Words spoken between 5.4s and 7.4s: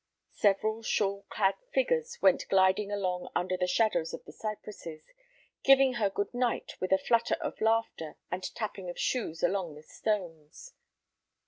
giving her good night with a flutter